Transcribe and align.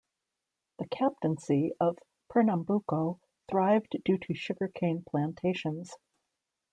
The 0.79 0.87
Captaincy 0.87 1.73
of 1.79 1.99
Pernambuco 2.27 3.19
thrived 3.47 3.97
due 4.03 4.17
to 4.17 4.33
sugarcane 4.33 5.03
plantations. 5.07 5.95